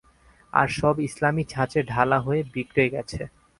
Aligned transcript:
আর 0.53 0.67
সব 0.79 0.95
ইসলামী 0.99 1.43
ছাঁচে 1.43 1.79
ঢালা 1.83 2.17
হয়ে 2.19 2.41
বিগড়ে 2.53 2.85
গেছে। 2.93 3.21